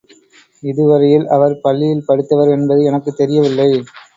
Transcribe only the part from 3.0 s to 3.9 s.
தெரியவில்லை.